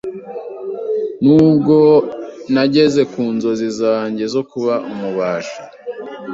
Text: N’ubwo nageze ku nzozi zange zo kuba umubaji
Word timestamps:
N’ubwo 1.23 1.77
nageze 2.53 3.01
ku 3.11 3.23
nzozi 3.35 3.67
zange 3.79 4.23
zo 4.33 4.41
kuba 4.51 4.73
umubaji 4.91 5.55